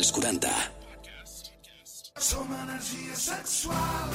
[0.00, 0.48] als 40.
[2.18, 4.08] Som energia sexual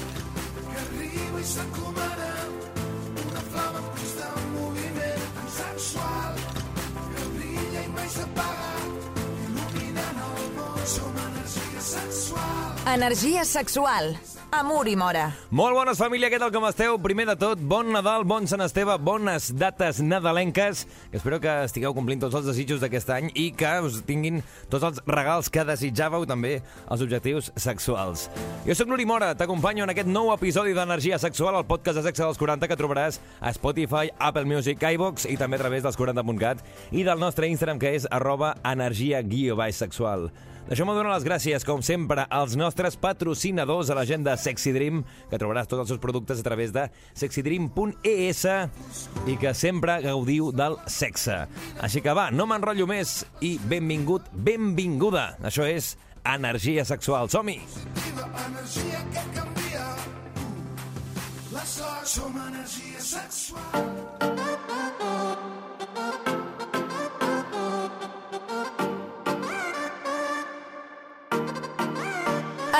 [0.70, 2.30] que arriba i s'encomana
[3.26, 6.42] una flama en constant moviment tan sensual
[7.12, 8.72] que brilla i mai s'apaga
[9.46, 14.16] il·luminant el món som energia sexual Energia sexual.
[14.52, 15.26] Amor i mora.
[15.50, 16.96] Molt bones, família, què tal com esteu?
[17.02, 21.96] Primer de tot, bon Nadal, bon Sant Esteve, bones dates nadalenques, que espero que estigueu
[21.98, 24.40] complint tots els desitjos d'aquest any i que us tinguin
[24.72, 28.30] tots els regals que desitjàveu, també els objectius sexuals.
[28.68, 32.24] Jo sóc Nuri Mora, t'acompanyo en aquest nou episodi d'Energia Sexual, el podcast de sexe
[32.24, 36.64] dels 40 que trobaràs a Spotify, Apple Music, iVox i també a través dels 40.cat
[36.96, 40.30] i del nostre Instagram, que és arroba energia-sexual.
[40.66, 45.70] Deixeu-me donar les gràcies, com sempre, als nostres patrocinadors a l'agenda Sexy Dream, que trobaràs
[45.70, 48.42] tots els seus productes a través de sexydream.es
[49.30, 51.44] i que sempre gaudiu del sexe.
[51.86, 55.36] Així que va, no m'enrotllo més i benvingut, benvinguda.
[55.46, 55.94] Això és
[56.26, 57.30] Energia Sexual.
[57.30, 57.60] Som-hi!
[59.14, 59.86] que canvia
[61.54, 64.65] la sort som energia sexual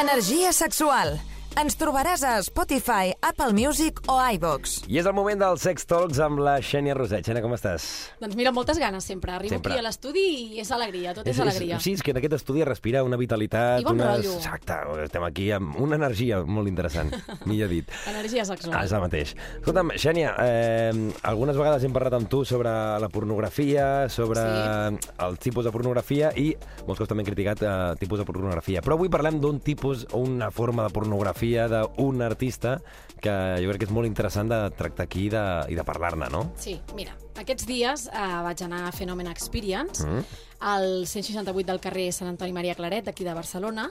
[0.06, 1.20] Energia sexual.
[1.56, 4.82] Ens trobaràs a Spotify, Apple Music o iVox.
[4.92, 7.24] I és el moment del Sex Talks amb la Xènia Roset.
[7.24, 7.86] Xènia, com estàs?
[8.20, 9.32] Doncs mira, moltes ganes sempre.
[9.32, 9.72] Arribo Sempre.
[9.72, 10.24] aquí a l'estudi
[10.58, 11.80] i és alegria, tot és, alegria.
[11.80, 13.80] sí, és que en aquest estudi respira una vitalitat...
[13.80, 14.10] I bon una...
[14.18, 14.34] rotllo.
[14.36, 17.14] Exacte, estem aquí amb una energia molt interessant,
[17.50, 17.88] millor dit.
[18.12, 18.76] Energia sexual.
[18.76, 19.32] Ah, és el mateix.
[19.62, 20.92] Escolta'm, Xènia, eh,
[21.32, 25.08] algunes vegades hem parlat amb tu sobre la pornografia, sobre Sí.
[25.24, 26.50] el tipus de pornografia i
[26.86, 28.84] molts cops també hem criticat eh, tipus de pornografia.
[28.84, 32.80] Però avui parlem d'un tipus o una forma de pornografia d'un artista
[33.22, 36.30] que jo crec que és molt interessant de tractar aquí i de, i de parlar-ne,
[36.34, 36.48] no?
[36.62, 40.24] Sí, mira, aquests dies eh, vaig anar a Phenomen Experience, Mm.
[40.66, 43.90] al 168 del carrer Sant Antoni Maria Claret, d'aquí de Barcelona,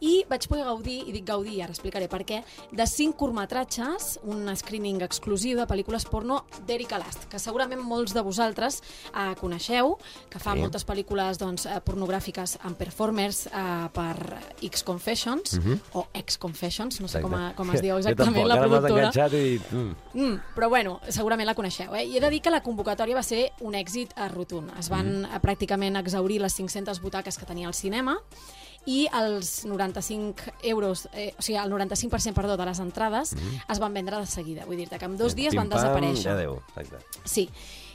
[0.00, 4.46] i vaig poder gaudir, i dic gaudir, ara explicaré per què, de cinc curtmetratges, un
[4.56, 8.80] screening exclusiu de pel·lícules porno d'Eric Alast, que segurament molts de vosaltres
[9.14, 9.96] eh, coneixeu,
[10.30, 10.60] que fa Sí.
[10.60, 15.58] moltes pel·lícules doncs, eh, pornogràfiques amb performers eh, per X Confessions,
[15.94, 18.68] o X Confessions, no sé com, a, com es diu Jo exactament tampoc, la ara
[18.68, 19.08] m'has productora.
[19.08, 19.60] enganxat i...
[19.72, 19.94] Mm.
[20.14, 21.94] Mm, però bueno, segurament la coneixeu.
[21.94, 22.04] Eh?
[22.06, 24.72] I he de dir que la convocatòria va ser un èxit eh, rotund.
[24.78, 25.40] Es van mm.
[25.42, 28.18] pràcticament exaurir les 500 butaques que tenia el cinema
[28.86, 33.64] i els 95 euros, eh, o sigui, el 95% perdó, de les entrades mm.
[33.72, 34.66] es van vendre de seguida.
[34.68, 36.34] Vull dir-te que en dos dies van desaparèixer.
[36.34, 37.24] Adéu, exacte.
[37.24, 37.48] Sí.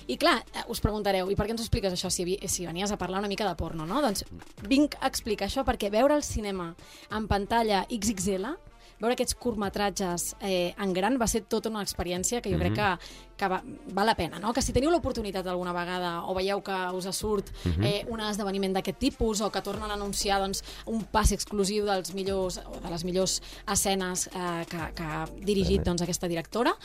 [0.10, 2.98] I clar, eh, us preguntareu, i per què ens expliques això si, si venies a
[2.98, 4.02] parlar una mica de porno, no?
[4.02, 4.26] Doncs
[4.66, 6.72] vinc a explicar això perquè veure el cinema
[7.14, 8.56] en pantalla XXL,
[9.00, 12.90] veure aquests curtmetratges eh, en gran va ser tota una experiència que jo crec que,
[13.40, 13.62] que va,
[13.96, 14.54] val la pena, no?
[14.56, 19.00] Que si teniu l'oportunitat alguna vegada o veieu que us surt eh, un esdeveniment d'aquest
[19.00, 23.06] tipus o que tornen a anunciar doncs, un pas exclusiu dels millors, o de les
[23.08, 26.76] millors escenes eh, que, que ha dirigit doncs, aquesta directora,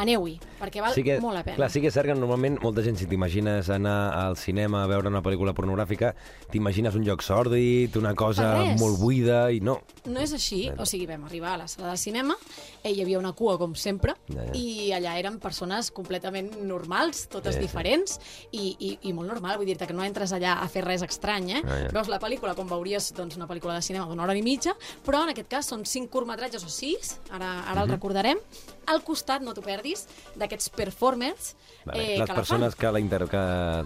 [0.00, 1.56] aneu-hi, perquè val sí que, molt la pena.
[1.58, 4.86] Clar, sí que és cert que normalment molta gent, si t'imagines anar al cinema a
[4.88, 6.14] veure una pel·lícula pornogràfica,
[6.52, 8.48] t'imagines un lloc sòrdid, una cosa
[8.80, 9.80] molt buida, i no.
[10.08, 12.36] No és així, o sigui, vam arribar a la sala de cinema,
[12.82, 14.52] eh, hi havia una cua com sempre, Ja, ja.
[14.56, 17.66] i allà eren persones completament normals, totes Sí, sí.
[17.66, 18.18] diferents,
[18.52, 21.50] i, i, i molt normal, vull dir-te que no entres allà a fer res estrany,
[21.58, 21.62] eh?
[21.62, 21.88] Ja, ja.
[21.92, 24.72] Veus la pel·lícula com veuries doncs, una pel·lícula de cinema d'una hora i mitja,
[25.04, 27.84] però en aquest cas són cinc curtmetratges o sis, ara, ara Mhm.
[27.84, 28.38] el recordarem,
[28.86, 30.06] al costat, no t'ho perdis,
[30.36, 31.54] d'aquests performers
[31.84, 32.14] Vale.
[32.14, 32.78] eh, Les que persones la fan.
[32.80, 33.28] que la inter...
[33.28, 33.42] Que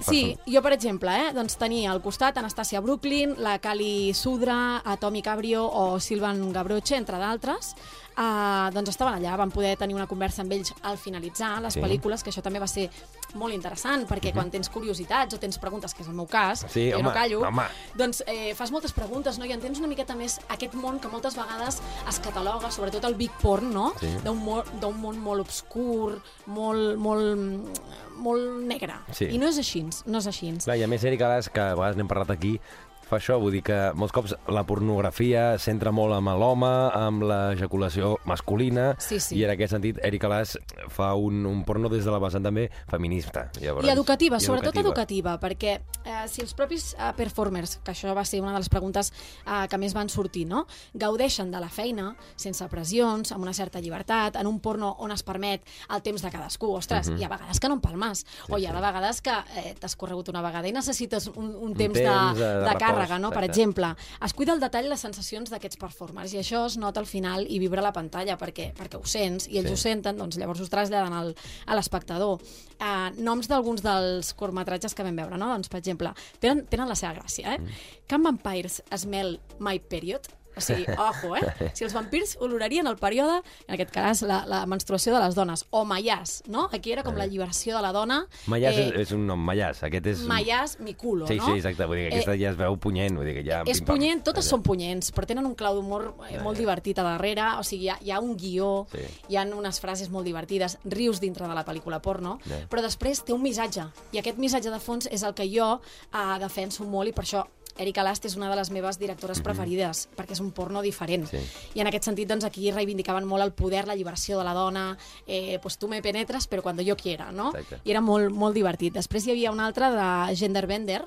[0.06, 5.22] Sí, jo, per exemple, eh, doncs tenia al costat Anastasia Brooklyn, la Kali Sudra, Atomi
[5.22, 7.74] Cabrio o Silvan Gabroche, entre d'altres.
[8.16, 11.80] Uh, doncs estaven allà, van poder tenir una conversa amb ells al finalitzar les Sí.
[11.80, 12.88] pel·lícules, que això també va ser
[13.34, 16.90] molt interessant, perquè quan tens curiositats o tens preguntes, que és el meu cas, Sí,
[16.90, 17.64] jo home, no callo, home.
[17.94, 19.44] doncs eh, fas moltes preguntes no?
[19.44, 23.30] i entens una miqueta més aquest món que moltes vegades es cataloga, sobretot el big
[23.42, 23.92] porn, no?
[24.00, 24.08] Sí.
[24.24, 24.64] d'un mo-
[24.96, 27.78] món molt obscur, molt, molt,
[28.16, 28.94] molt negre.
[29.12, 29.26] Sí.
[29.30, 30.54] I no és així, no és així.
[30.64, 32.58] Clar, i a més, Eric Alas, que a vegades n'hem parlat aquí,
[33.06, 38.16] fa això, vull dir que molts cops la pornografia centra molt amb l'home, amb l'ejaculació
[38.26, 39.36] masculina, Sí, sí.
[39.38, 40.56] i en aquest sentit Eric Alas
[40.90, 43.46] fa un, un porno des de la vessant també feminista.
[43.62, 48.24] Llavors, I educativa, sobretot educativa, perquè eh, si els propis eh, performers, que això va
[48.26, 49.12] ser una de les preguntes
[49.46, 50.66] eh, que més van sortir, no?
[50.94, 55.22] gaudeixen de la feina, sense pressions, amb una certa llibertat, en un porno on es
[55.22, 55.62] permet
[55.94, 56.72] el temps de cadascú.
[56.76, 57.18] Ostres, Mhm.
[57.20, 60.28] hi ha vegades que no empalmes, o hi ha de vegades que eh, t'has corregut
[60.28, 63.30] una vegada i necessites un, un, temps, temps de de, de repòs, càrrega, no?
[63.30, 63.92] Per exemple,
[64.24, 67.58] es cuida el detall les sensacions d'aquests performers i això es nota al final i
[67.62, 69.72] vibra la pantalla perquè, perquè ho sents i ells Sí.
[69.74, 71.34] ho senten, doncs llavors us traslladen al,
[71.66, 72.40] a l'espectador.
[72.76, 75.48] Uh, noms d'alguns dels curtmetratges que vam veure, no?
[75.52, 77.58] Doncs, per exemple, tenen, tenen la seva gràcia, eh?
[77.58, 78.02] Mm.
[78.06, 80.28] Can Vampires Smell My Period?
[80.56, 81.70] O sigui, ojo, eh?
[81.76, 85.66] Si els vampirs olorarien el període, en aquest cas, la, la menstruació de les dones.
[85.70, 86.68] O Mayàs, no?
[86.72, 88.22] Aquí era com la lliberació de la dona.
[88.46, 89.82] Mayàs Eh, és, és un nom, Mayàs.
[89.86, 90.22] Aquest és...
[90.24, 91.46] un- Mayàs, mi culo, Sí, no?
[91.46, 91.84] sí, exacte.
[91.86, 93.16] Vull dir que aquesta ja es veu punyent.
[93.16, 93.60] Vull dir que ja...
[93.66, 93.94] És pim-pam.
[93.96, 94.50] punyent, totes Allà.
[94.56, 97.90] són punyents, però tenen un clau d'humor eh, molt divertit a darrere, o sigui, hi
[97.92, 99.04] ha, hi ha un guió, Sí.
[99.28, 102.62] hi ha unes frases molt divertides, rius dintre de la pel·lícula porno, Ja.
[102.70, 105.80] però després té un missatge, i aquest missatge de fons és el que jo
[106.12, 107.44] eh, defenso molt, i per això
[107.78, 111.26] Erika Last és una de les meves directores preferides, perquè és un porno diferent.
[111.30, 111.40] Sí.
[111.74, 114.86] I en aquest sentit, doncs, aquí reivindicaven molt el poder, la lliberació de la dona,
[115.26, 117.50] eh, pues tu me penetres, però quan jo quiera, no?
[117.54, 117.80] Exacte.
[117.84, 118.94] I era molt, molt divertit.
[118.94, 121.04] Després hi havia un altre de Genderbender,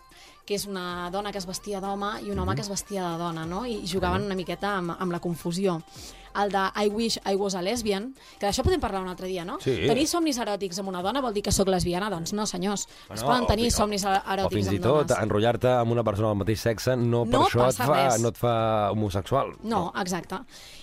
[0.50, 2.42] que és una dona que es vestia d'home i un Mhm.
[2.42, 3.68] home que es vestia de dona, no?
[3.70, 5.84] I jugaven una miqueta amb, amb la confusió.
[6.40, 9.44] El de I wish I was a lesbian, que d'això podem parlar un altre dia,
[9.46, 9.58] no?
[9.60, 9.74] Sí.
[9.88, 12.08] Tenir somnis eròtics amb una dona vol dir que sóc lesbiana?
[12.10, 12.88] Doncs no, senyors.
[13.14, 16.04] Es poden o tenir fi- somnis o, eròtics o fins i tot enrotllar-te amb una
[16.04, 18.22] persona del mateix sexe no, per No això et fa, res.
[18.22, 19.56] no et fa homosexual.
[19.64, 20.36] No, exacte.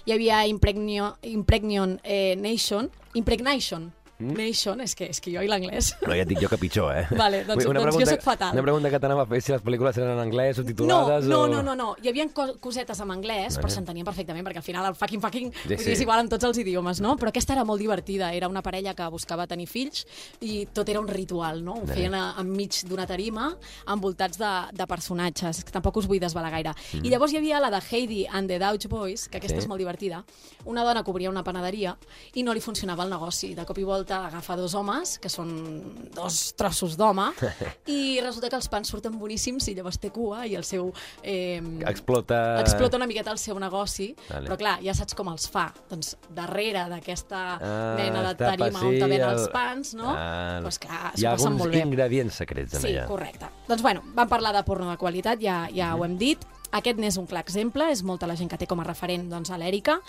[0.05, 4.33] Hi havia Impregnio, Impregnion eh, Nation, Impregnation, Mm?
[4.33, 5.91] Nation, és que, és que jo i l'anglès...
[6.07, 7.03] No, ja et dic jo que pitjor, eh?
[7.19, 8.55] Vale, doncs- Una doncs jo sóc fatal.
[8.57, 11.43] Una pregunta que t'anava a fer si les pel·lícules eren en anglès, No, subtitulades no,
[11.43, 11.49] o...
[11.53, 11.89] no, no, no.
[12.03, 13.75] Hi havia co cosetes en anglès, però Vale.
[13.75, 15.91] s'entenien perfectament, perquè al final el fucking fucking Sí, sí.
[15.93, 17.17] és igual en tots els idiomes, no?
[17.21, 18.33] Però aquesta era molt divertida.
[18.33, 20.07] Era una parella que buscava tenir fills
[20.41, 21.75] i tot era un ritual, no?
[21.83, 23.51] Ho feien a, enmig d'una tarima,
[23.93, 26.73] envoltats de, de personatges, que tampoc us vull desvelar gaire.
[26.95, 27.05] Mm.
[27.05, 29.65] I llavors hi havia la de Heidi and the Douch Boys, que aquesta Sí.
[29.65, 30.25] és molt divertida.
[30.65, 31.97] Una dona que obria una panaderia
[32.35, 33.55] i no li funcionava el negoci.
[33.57, 37.33] De cop i volta agafa dos homes, que són dos trossos d'home,
[37.87, 40.93] i resulta que els pans surten boníssims i llavors té cua i el seu...
[41.23, 42.61] Eh, Explota...
[42.61, 44.49] explota una miqueta el seu negoci, Vale.
[44.49, 45.73] però clar, ja saps com els fa.
[45.91, 50.13] Doncs darrere d'aquesta Ah, mena de tarima on venen el- els pans, no?
[50.17, 51.83] Ah, doncs clar, Hi s'ho ha passen alguns molt bé.
[51.85, 53.07] ingredients secrets en Sí, allà.
[53.07, 53.49] correcte.
[53.69, 56.01] Doncs bueno, vam parlar de porno de qualitat, ja, ja Mhm.
[56.01, 56.39] ho hem dit.
[56.73, 59.51] Aquest n'és un clar exemple, és molta la gent que té com a referent doncs,
[59.51, 60.01] a l'Èrica,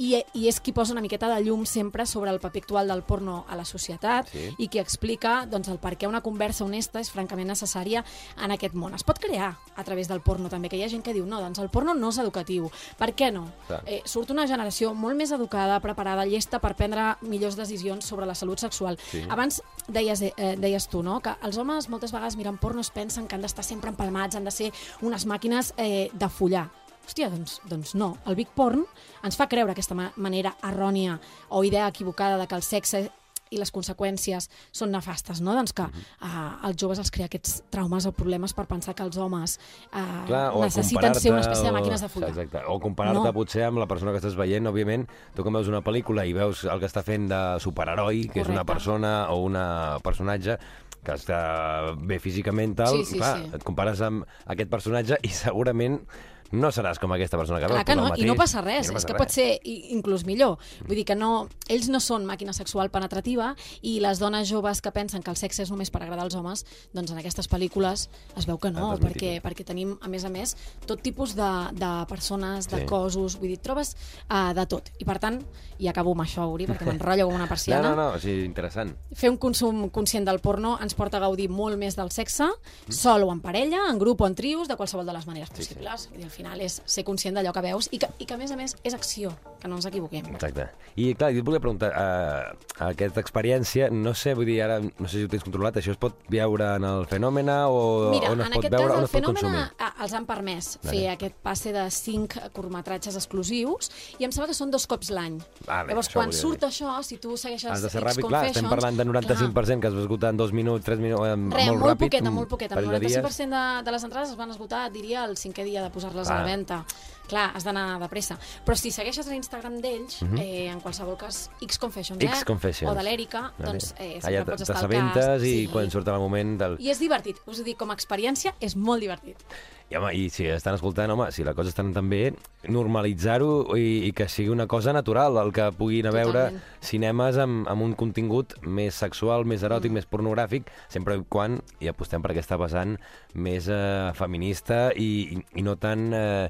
[0.00, 3.02] i, i és qui posa una miqueta de llum sempre sobre el paper actual del
[3.04, 4.54] porno a la societat Sí.
[4.58, 8.04] i qui explica doncs, el per què una conversa honesta és francament necessària
[8.42, 8.94] en aquest món.
[8.94, 11.40] Es pot crear a través del porno també, que hi ha gent que diu no,
[11.40, 12.70] doncs el porno no és educatiu.
[12.98, 13.46] Per què no?
[13.66, 13.82] Clar.
[13.86, 18.34] Eh, surt una generació molt més educada, preparada, llesta per prendre millors decisions sobre la
[18.34, 18.98] salut sexual.
[19.10, 19.24] Sí.
[19.28, 23.26] Abans deies, eh, deies tu, no?, que els homes moltes vegades miren porno es pensen
[23.26, 26.70] que han d'estar sempre empalmats, han de ser unes màquines eh, de follar.
[27.06, 28.16] Hòstia, doncs, doncs no.
[28.26, 28.84] El Big Porn
[29.26, 31.18] ens fa creure aquesta ma manera errònia
[31.50, 33.08] o idea equivocada de que el sexe
[33.50, 35.56] i les conseqüències són nefastes, no?
[35.58, 36.04] Doncs que Mhm.
[36.22, 39.58] uh, als joves els crea aquests traumes o problemes per pensar que els homes
[39.92, 42.28] uh, Clar, necessiten ser una espècie de màquines de follar.
[42.30, 42.62] Exacte.
[42.68, 43.32] O comparar-te No.
[43.32, 46.62] potser amb la persona que estàs veient, òbviament, tu quan veus una pel·lícula i veus
[46.64, 48.72] el que està fent de superheroi, que és una Correcte.
[48.72, 50.56] persona o una personatge
[51.02, 53.50] que està bé físicament, tal, Sí, sí, clar, sí.
[53.54, 56.06] et compares amb aquest personatge i segurament
[56.52, 57.66] no seràs com aquesta persona que.
[57.70, 59.20] Clar que no, el i no mateix, passa res, i no és passa que res.
[59.22, 60.58] pot ser i- inclús millor.
[60.86, 64.90] Vull dir que no, ells no són màquina sexual penetrativa i les dones joves que
[64.90, 68.46] pensen que el sexe és només per agradar als homes, doncs en aquestes pel·lícules es
[68.46, 70.56] veu que no, perquè, perquè tenim, a més a més,
[70.86, 72.86] tot tipus de, de persones, de Sí.
[72.86, 73.94] cossos, vull dir, trobes
[74.30, 74.90] uh, de tot.
[74.98, 75.40] I per tant,
[75.78, 78.44] i acabo amb això, Uri, perquè m'enrotllo com una No, persiana, no, no, o sigui,
[78.44, 78.94] interessant.
[79.14, 82.48] fer un consum conscient del porno ens porta a gaudir molt més del sexe,
[82.88, 86.08] sol o en parella, en grup o en trios, de qualsevol de les maneres possibles.
[86.10, 88.40] Vull dir, al final és ser conscient d'allò que veus i que, i que, a
[88.40, 90.26] més a més, és acció, que no ens equivoquem.
[90.34, 90.68] Exacte.
[90.96, 95.06] I, clar, jo et volia preguntar, uh, aquesta experiència, no sé, vull dir, ara, no
[95.08, 98.40] sé si ho tens controlat, això es pot veure en el fenòmena o Mira, on
[98.40, 99.64] es en pot aquest veure, cas on el es pot fenomen consumir?
[99.78, 100.94] ah, els han permès Vale.
[100.96, 105.38] fer aquest passe de cinc curtmetratges exclusius i em sembla que són dos cops l'any.
[105.66, 106.70] Vale, Llavors, quan surt dir.
[106.70, 109.94] això, si tu segueixes Has de ser ràpid, clar, estem parlant de 95% que es
[109.98, 112.06] va esclutar en dos minuts, tres minuts, eh, Re, molt, molt ràpid.
[112.08, 112.74] poqueta, un molt poqueta.
[112.78, 113.18] El parell de dies.
[113.20, 116.34] 95% de, de les entrades es van esgotar, diria, el cinquè dia de posar-les a
[116.34, 116.38] Ah.
[116.40, 116.84] la venda.
[117.30, 118.36] Clar, has d'anar de pressa.
[118.66, 122.30] Però si segueixes l'Instagram d'ells, eh, en qualsevol cas, X Confessions, eh?
[122.30, 122.90] X Confessions.
[122.90, 123.68] O de l'Èrica, Vale.
[123.68, 125.44] doncs eh, Allà sempre pots estar al cas.
[125.46, 126.78] i quan surt el moment del...
[126.82, 129.46] I és divertit, us ho dic, com a experiència és molt divertit.
[129.90, 132.28] I, home, i si estan escoltant, home, si la cosa està anant tan bé,
[132.70, 136.68] normalitzar-ho i, i que sigui una cosa natural, el que puguin a veure Totalment.
[136.86, 139.98] cinemes amb, amb un contingut més sexual, més eròtic, mm.
[139.98, 142.94] més pornogràfic, sempre i quan hi apostem per aquesta vessant
[143.34, 146.46] més eh, feminista i, i, i no tan eh,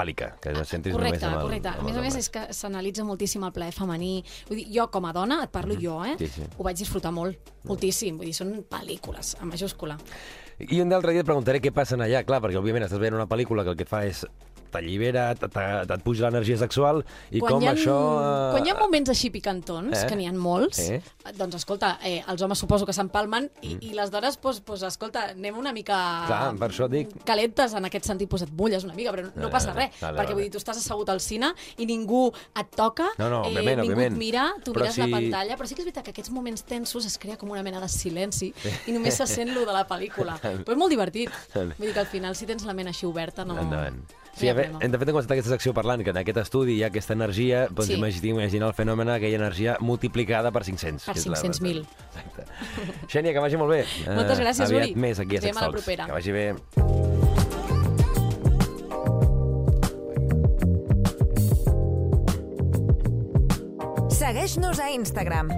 [0.00, 1.68] centrafàlica, que no centris Correcte, només amb el, correcte.
[1.68, 4.24] A amb més a més és que s'analitza moltíssim el plaer femení.
[4.48, 6.16] Vull dir, jo com a dona, et parlo jo, eh?
[6.18, 6.46] Sí, sí.
[6.58, 8.16] Ho vaig disfrutar molt, moltíssim.
[8.18, 9.98] Vull dir, són pel·lícules, en majúscula.
[10.60, 13.28] I un altre dia et preguntaré què passa allà, clar, perquè òbviament estàs veient una
[13.28, 14.26] pel·lícula que el que et fa és
[14.70, 17.96] t'allibera, et puja l'energia sexual i com hi ha, això...
[18.20, 20.06] eh, Quan hi ha moments així picantons, Eh?
[20.08, 21.00] que n'hi ha molts, Eh?
[21.36, 25.30] doncs escolta, eh, els homes suposo que s'empalmen i, i les dones, doncs, doncs, escolta,
[25.34, 26.26] anem una mica Mm.
[26.26, 27.10] Clar, per això dic...
[27.24, 30.16] calentes en aquest sentit, doncs et mulles una mica, però no, Eh, passa res, vale,
[30.18, 30.34] perquè vale.
[30.34, 33.92] vull dir, tu estàs assegut al cine i ningú et toca, No, no, eh, ningú
[33.92, 34.12] òbviament.
[34.12, 36.30] et mira, tu Però mires si- la pantalla, però sí que és veritat que aquests
[36.30, 38.52] moments tensos es crea com una mena de silenci
[38.86, 40.38] i només se sent lo de la pel·lícula.
[40.64, 41.30] Però és molt divertit.
[41.54, 43.56] Vull dir que al final, si tens la ment així oberta, no...
[43.58, 44.02] Endavant.
[44.40, 46.38] Sí, hi a ha veure, de fet hem començat aquesta secció parlant que en aquest
[46.42, 47.94] estudi hi ha aquesta energia, doncs Sí.
[47.94, 48.28] sí.
[48.30, 51.04] imagina el fenomen, aquella energia multiplicada per 500.
[51.04, 51.84] Per que és la- 500.000.
[52.08, 52.44] Exacte.
[53.08, 53.84] Xènia, que vagi molt bé.
[54.14, 54.94] Moltes Eh, gràcies, Aviat Uri.
[54.96, 55.84] més aquí a Sex Talks.
[55.84, 56.54] Que vagi bé.
[64.10, 65.48] Segueix-nos a Instagram,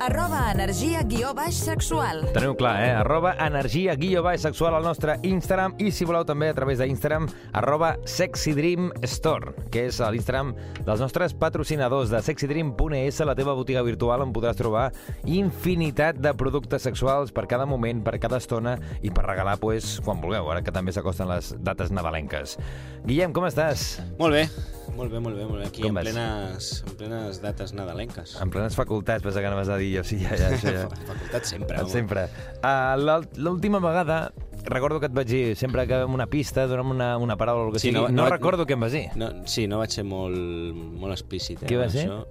[0.00, 2.22] arroba energia guió baix sexual.
[2.32, 2.90] Teniu clar, eh?
[3.00, 7.26] Arroba energia guió baix sexual al nostre Instagram i si voleu també a través d'Instagram
[7.58, 10.54] arroba Sexy Dream Store, que és a l'Instagram
[10.86, 14.86] dels nostres patrocinadors de sexydream.es, la teva botiga virtual on podràs trobar
[15.26, 20.22] infinitat de productes sexuals per cada moment, per cada estona i per regalar pues, quan
[20.22, 22.56] vulgueu, ara que també s'acosten les dates nadalenques.
[23.04, 23.98] Guillem, com estàs?
[24.18, 24.46] Molt bé,
[24.94, 25.66] molt bé, molt bé, molt bé.
[25.72, 26.06] Aquí Com en vas?
[26.06, 28.38] plenes, en plenes dates nadalenques.
[28.42, 30.88] En plenes facultats, pensa que anaves a dir jo, sí, ja, ja, ja.
[31.06, 31.78] Facultat sempre.
[31.88, 32.24] Sempre.
[32.62, 34.32] Uh, L'última vegada,
[34.64, 37.72] recordo que et vaig dir, sempre que una pista, dona'm una, una paraula o el
[37.74, 38.00] que Sí, sigui.
[38.00, 39.06] no- No, no recordo què em vas dir.
[39.16, 41.62] No, sí, no vaig ser molt, molt explícit.
[41.62, 42.08] Eh, Què va ser?
[42.08, 42.26] Això.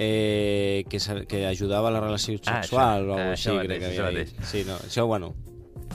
[0.00, 3.10] Eh, que, que ajudava a la relació Ah, sexual això.
[3.10, 4.40] o Ah, alguna això així, crec que això havia dit.
[4.44, 5.34] Sí, no, això, bueno,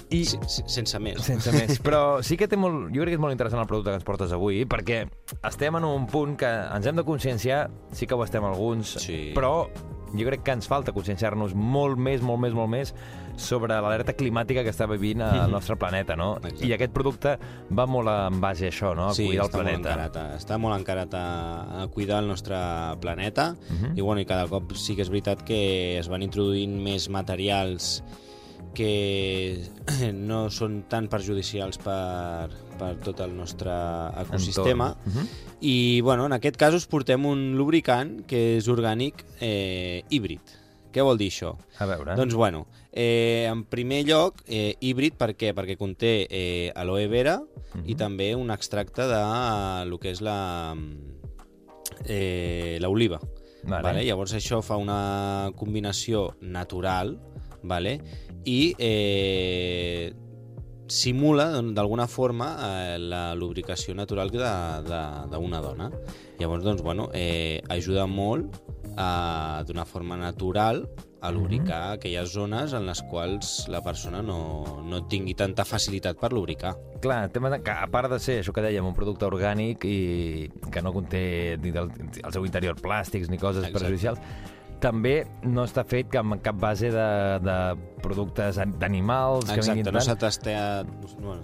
[0.10, 1.22] I, si- si- sense més.
[1.24, 1.80] sense més.
[1.86, 4.04] Però sí que té molt, jo crec que és molt interessant el producte que ens
[4.04, 5.08] portes avui, perquè
[5.48, 9.32] estem en un punt que ens hem de conscienciar, sí que ho estem alguns, Sí.
[9.36, 9.70] però
[10.14, 12.94] jo crec que ens falta conscienciar-nos molt més, molt més, molt més
[13.36, 16.36] sobre l'alerta climàtica que està vivint al nostre planeta, no?
[16.38, 16.68] Exacte.
[16.68, 17.38] I aquest producte
[17.74, 19.08] va molt en base a això, no?
[19.10, 19.90] A Sí, cuidar el molt, planeta.
[19.90, 22.56] encarat, a- està molt encarat a, a cuidar el nostre
[23.02, 23.98] planeta Mhm.
[23.98, 28.04] i, bueno, i cada cop sí que és veritat que es van introduint més materials
[28.74, 29.64] que
[30.14, 32.50] no són tan perjudicials per,
[32.80, 33.72] per tot el nostre
[34.24, 34.94] ecosistema.
[34.98, 35.14] Entorn.
[35.14, 35.28] Mhm.
[35.62, 40.42] I, bueno, en aquest cas us portem un lubricant que és orgànic eh, híbrid.
[40.94, 41.56] Què vol dir això?
[41.82, 42.14] A veure.
[42.16, 45.54] Doncs, bueno, eh, en primer lloc, eh, híbrid per què?
[45.58, 47.40] Perquè conté eh, aloe vera
[47.86, 50.76] i també un extracte de eh, lo que és la
[52.06, 53.20] eh, l'oliva.
[53.64, 53.82] Vale.
[53.82, 54.04] Vale.
[54.04, 57.16] Llavors això fa una combinació natural
[57.64, 57.98] vale?
[58.46, 60.12] i eh,
[60.88, 65.90] simula doncs, d'alguna forma eh, la lubricació natural d'una dona.
[66.40, 68.62] Llavors, doncs, bueno, eh, ajuda molt
[68.98, 70.88] a, d'una forma natural
[71.24, 76.34] a lubricar aquelles zones en les quals la persona no, no tingui tanta facilitat per
[76.36, 76.74] lubricar.
[77.04, 80.50] Clar, tema de, que a part de ser això que dèiem, un producte orgànic i
[80.68, 81.24] que no conté
[81.64, 81.94] ni del,
[82.28, 83.80] al seu interior plàstics ni coses Exacte.
[83.80, 84.20] perjudicials,
[84.84, 85.14] també
[85.48, 87.08] no està fet amb cap base de,
[87.46, 87.58] de
[88.04, 90.90] productes an- d'animals Exacte, no s'ha testat,
[91.22, 91.40] bueno,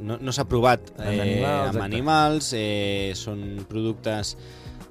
[0.00, 4.36] no, no s'ha provat En eh, animals, amb animals, eh, són productes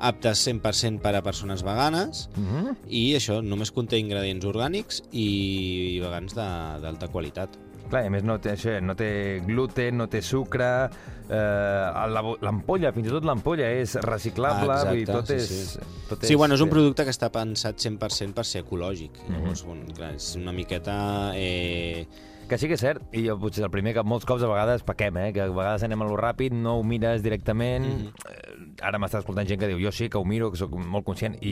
[0.04, 2.74] aptes 100% per a persones veganes Mhm.
[2.92, 5.28] i això només conté ingredients orgànics i,
[5.96, 7.56] i vegans de- d'alta qualitat.
[7.94, 9.08] Clar, i a més no té, això, no té
[9.46, 10.70] gluten, no té sucre,
[11.30, 12.08] eh,
[12.42, 15.52] l'ampolla, fins i tot l'ampolla és reciclable, Ah, vull dir, tot sí, és...
[15.76, 15.80] sí.
[16.10, 19.22] Tot Sí, bueno, és un producte que està pensat 100% per ser ecològic.
[19.28, 19.36] Mhm.
[19.38, 20.98] Llavors, bueno, clar, és una miqueta...
[21.38, 22.08] Eh,
[22.50, 24.84] Que sí que és cert, i jo potser el primer que molts cops a vegades
[24.86, 25.30] pequem, eh?
[25.34, 27.86] que a vegades anem a lo ràpid, no ho mires directament...
[27.88, 28.08] Mhm.
[28.30, 28.50] Eh,
[28.84, 31.36] Ara m'està escoltant gent que diu jo sí que ho miro, que sóc molt conscient,
[31.46, 31.52] i,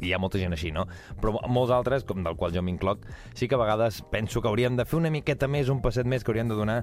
[0.00, 0.86] i hi ha molta gent així, no?
[1.20, 3.04] Però molts altres, com del qual jo m'incloc,
[3.38, 6.24] sí que a vegades penso que hauríem de fer una miqueta més, un passet més,
[6.24, 6.78] que hauríem de donar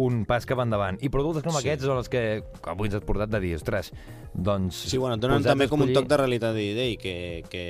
[0.00, 0.98] un pas cap endavant.
[1.04, 1.60] I productes com Sí.
[1.68, 3.92] aquests són els que avui ens has portat de dir, ostres,
[4.34, 4.74] doncs...
[4.90, 7.16] Sí, bueno, et donen també com un escollir- toc de realitat i que,
[7.52, 7.64] que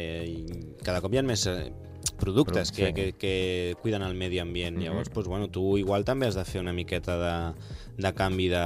[0.84, 1.72] cada cop hi ha més eh,
[2.21, 2.94] productes Però, que, sí.
[2.94, 4.76] que, que cuiden el medi ambient.
[4.76, 4.85] Mhm.
[4.85, 7.37] Llavors, doncs, bueno, tu igual també has de fer una miqueta de,
[7.99, 8.64] de canvi de,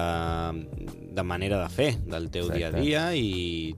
[1.15, 2.87] de manera de fer del teu dia a Exacte.
[2.87, 3.77] dia i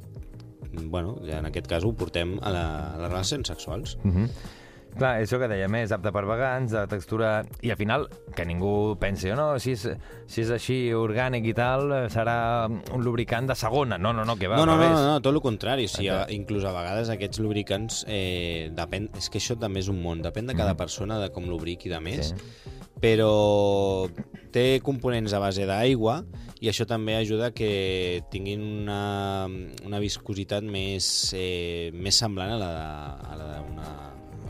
[0.72, 3.98] bueno, ja en aquest cas ho portem a, la, a les relacions sexuals.
[4.04, 4.58] Mm -hmm.
[4.98, 7.44] Clar, això que dèiem, és apte per vegans, de textura...
[7.62, 9.86] I al final, que ningú pensi, oh, no, si és,
[10.26, 13.96] si és així orgànic i tal, serà un lubricant de segona.
[13.98, 15.86] No, no, no, que va, no, no, no, no, no, tot el contrari.
[15.86, 16.34] O sigui, Exacte.
[16.34, 20.46] inclús a vegades aquests lubricants, eh, depèn, és que això també és un món, depèn
[20.50, 20.78] de cada Mhm.
[20.82, 22.70] persona, de com lubriqui i de més, Sí.
[23.00, 24.10] però
[24.52, 26.24] té components a base d'aigua
[26.60, 29.46] i això també ajuda a que tinguin una,
[29.86, 33.88] una viscositat més, eh, més semblant a a la d'una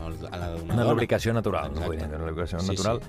[0.07, 1.81] a la d'una Una lubricació natural, no?
[1.93, 2.05] Exacte.
[2.15, 2.99] Una lubricació Sí, natural.
[3.01, 3.07] sí.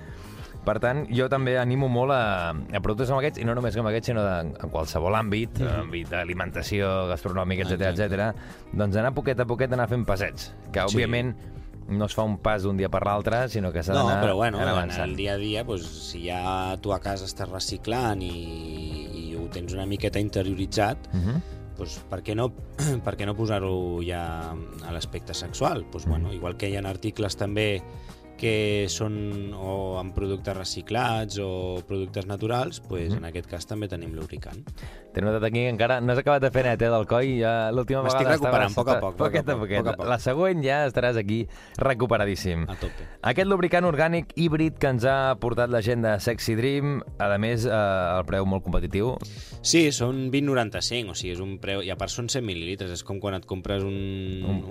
[0.65, 3.87] Per tant, jo també animo molt a, a productes com aquests, i no només com
[3.87, 5.81] aquests, sinó de, en qualsevol àmbit, mm -hmm.
[5.83, 8.15] àmbit d'alimentació, gastronòmica, etc Exacte.
[8.15, 8.37] etc.
[8.73, 10.87] doncs anar poquet a poquet, anar fent passets, que Sí.
[10.97, 11.35] òbviament
[11.89, 14.37] no es fa un pas d'un dia per l'altre, sinó que s'ha No, d'anar però
[14.37, 15.03] bueno, en avançant.
[15.11, 19.49] el dia a dia, doncs, si ja tu a casa estàs reciclant i, i ho
[19.49, 21.41] tens una miqueta interioritzat, Uh -huh.
[21.79, 22.51] Doncs per què no,
[23.07, 23.75] per què no posar-ho
[24.07, 25.87] ja a l'aspecte sexual?
[25.93, 27.83] Doncs, bueno, igual que hi ha articles també
[28.43, 34.17] que són o amb productes reciclats o productes naturals, doncs, en aquest cas també tenim
[34.19, 34.65] lubricant.
[35.13, 37.29] T'he notat aquí que encara no has acabat de fer net, eh, del coll.
[37.39, 39.85] Ja l'última M'estic vegada recuperant, estaves- poc a poc, poc a Poquet a poc, poquet.
[39.85, 40.07] poc a poc.
[40.09, 41.47] La següent ja estaràs aquí
[41.79, 42.65] recuperadíssim.
[42.69, 43.07] A tope.
[43.23, 47.67] Aquest lubricant orgànic híbrid que ens ha portat la gent de Sexy Dream, a més,
[47.67, 47.71] eh,
[48.19, 49.13] el preu molt competitiu.
[49.63, 51.83] Sí, són 20,95, o sigui, és un preu...
[51.83, 53.95] I a part són 100 mil·lilitres, és com quan et compres un...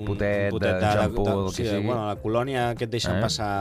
[0.01, 1.85] Un potet de xampú, el que sí, sigui.
[1.85, 3.21] Bueno, a la colònia que et deixen Eh?
[3.21, 3.51] passar...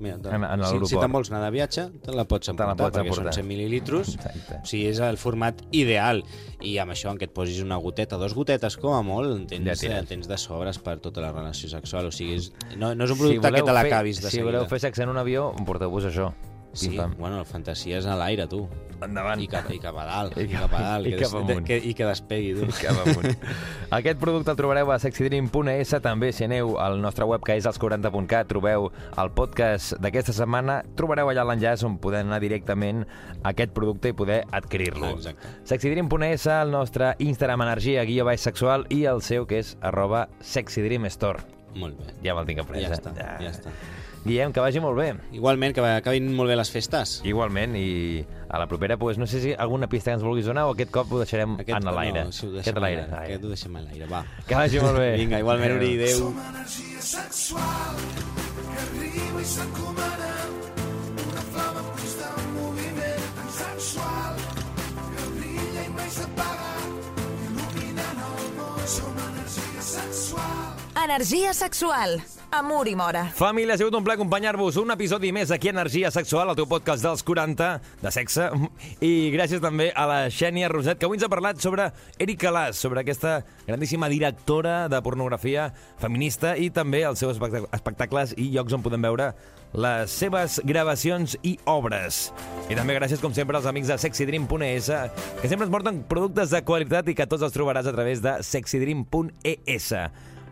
[0.00, 2.52] Mira, te, En- en si, si te'n vols anar de viatge, te la pots Te
[2.52, 3.32] la emportar, pots perquè emportar.
[3.34, 4.14] són 100 mil·lilitros.
[4.16, 4.58] Exacte.
[4.62, 6.22] O sigui, és el format ideal.
[6.60, 9.46] I amb això, en què et posis una goteta, dos gotetes com a molt, en
[9.48, 9.98] Ja tens, tires.
[9.98, 12.06] en tens de sobres per tota la relació sexual.
[12.06, 14.44] O sigui, és, no, no és un producte que te l'acabis de si seguida.
[14.52, 16.32] voleu fer sexe en un avió, porteu-vos això.
[16.72, 17.14] Sí, Pim-pam.
[17.18, 18.68] bueno, la fantasia és a l'aire, tu.
[19.00, 19.40] Endavant.
[19.40, 21.06] I cap, i cap a dalt, I i, cap a dalt.
[21.06, 21.66] i que cap des- amunt.
[21.66, 22.66] que, I que despegui, tu.
[22.80, 23.36] Cap amunt.
[23.98, 25.94] Aquest producte el trobareu a sexydream.es.
[26.04, 30.78] També, si aneu al nostre web, que és els40.cat, trobeu el podcast d'aquesta setmana.
[30.96, 33.04] Trobareu allà l'enllaç on podem anar directament
[33.42, 35.10] a aquest producte i poder adquirir-lo.
[35.18, 35.48] Exacte.
[35.64, 41.44] Sexydream.es, el nostre Instagram energia, guió baix sexual, i el seu, que és arroba sexydreamstore.
[41.76, 42.14] Molt bé.
[42.24, 42.80] Ja me'l tinc après.
[42.80, 42.96] Ja eh?
[42.96, 43.12] està,
[43.44, 43.72] ja està.
[44.26, 45.12] Guillem, que vagi molt bé.
[45.38, 47.20] Igualment, que acabin molt bé les festes.
[47.24, 50.64] Igualment, i a la propera, pues, no sé si alguna pista que ens vulguis donar
[50.66, 52.24] o aquest cop ho deixarem Aquest, en l'aire.
[52.26, 53.04] No, si ho aquest deixem a l'aire.
[53.20, 54.24] Aquest ho deixem a l'aire, va.
[54.48, 55.12] Que vagi molt bé.
[55.22, 56.18] Vinga, igualment, Uri, adéu.
[56.18, 58.02] Som energia sexual
[58.66, 60.32] que arriba i s'encomana
[61.26, 64.40] una flama en constant moviment tan sensual
[65.14, 66.72] que brilla i mai s'apaga
[67.46, 70.74] il·luminant el món som energia sexual
[71.06, 72.18] Energia sexual.
[72.56, 73.26] Amor i mora.
[73.36, 76.64] Família, ha sigut un plaer acompanyar-vos un episodi més aquí a Energia Sexual, el teu
[76.70, 77.66] podcast dels 40
[78.00, 78.46] de sexe.
[79.04, 81.90] I gràcies també a la Xènia Roset, que avui ens ha parlat sobre
[82.22, 85.66] Erika Las, sobre aquesta grandíssima directora de pornografia
[86.00, 89.34] feminista i també els seus espectac- espectacles i llocs on podem veure
[89.76, 92.30] les seves gravacions i obres.
[92.70, 94.88] I també gràcies, com sempre, als amics de sexydream.es,
[95.42, 98.38] que sempre ens porten productes de qualitat i que tots els trobaràs a través de
[98.46, 99.92] sexydream.es.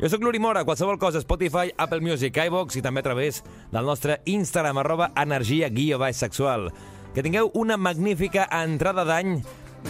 [0.01, 3.87] Jo sóc l'Uri Mora, qualsevol cosa, Spotify, Apple Music, iVox i també a través del
[3.87, 6.73] nostre Instagram, arroba energia guia baix sexual.
[7.15, 9.37] Que tingueu una magnífica entrada d'any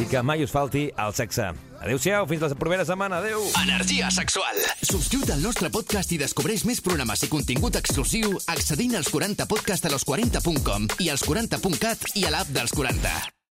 [0.01, 1.53] i que mai us falti el sexe.
[1.85, 3.21] Adéu-siau, fins la propera setmana.
[3.23, 3.45] Adéu!
[3.63, 4.61] Energia sexual.
[4.83, 9.95] Subscriu't al nostre podcast i descobreix més programes i contingut exclusiu accedint als 40podcast a
[9.95, 13.34] los40.com i als 40.cat i a l'app dels 40.